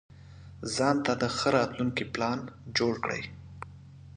[0.75, 2.39] ځانته د ښه راتلونکي پلان
[2.77, 3.23] جوړ کړئ.